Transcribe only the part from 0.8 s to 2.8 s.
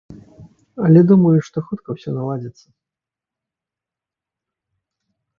Але думаю, што хутка ўсё наладзіцца.